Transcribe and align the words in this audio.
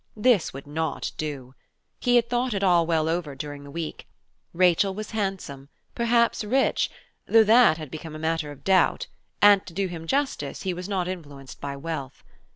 This 0.17 0.51
would 0.51 0.65
not 0.65 1.11
do. 1.15 1.53
He 1.99 2.15
had 2.15 2.27
thought 2.27 2.55
it 2.55 2.63
all 2.63 2.87
well 2.87 3.07
over 3.07 3.35
during 3.35 3.63
the 3.63 3.69
week; 3.69 4.07
Rachel 4.51 4.95
was 4.95 5.11
handsome, 5.11 5.69
perhaps 5.93 6.43
rich, 6.43 6.89
though 7.27 7.43
that 7.43 7.77
had 7.77 7.91
become 7.91 8.15
a 8.15 8.17
matter 8.17 8.49
of 8.49 8.63
doubt 8.63 9.05
and 9.43 9.63
to 9.67 9.75
do 9.75 9.85
him 9.85 10.07
justice, 10.07 10.63
he 10.63 10.73
was 10.73 10.89
not 10.89 11.07
influenced 11.07 11.61
by 11.61 11.75
wealth. 11.77 12.23